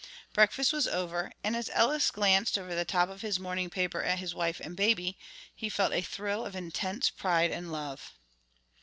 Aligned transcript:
Breakfast 0.33 0.73
was 0.73 0.87
over, 0.87 1.31
and 1.43 1.55
as 1.55 1.69
Ellis 1.73 2.09
glanced 2.09 2.57
over 2.57 2.73
the 2.73 2.83
top 2.85 3.07
of 3.07 3.21
his 3.21 3.39
morning 3.39 3.69
paper 3.69 4.01
at 4.01 4.17
his 4.17 4.33
wife 4.33 4.59
and 4.59 4.75
baby, 4.75 5.15
he 5.53 5.69
felt 5.69 5.93
a 5.93 6.01
thrill 6.01 6.43
of 6.43 6.55
intense 6.55 7.11
pride 7.11 7.51
and 7.51 7.71
love. 7.71 8.11